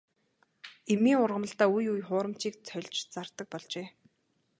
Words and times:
Эмийн 0.93 1.21
ургамалдаа 1.23 1.69
үе 1.75 1.87
үе 1.93 2.03
хуурамчийг 2.07 2.55
хольж 2.69 2.95
зардаг 3.13 3.47
болжээ. 3.51 3.87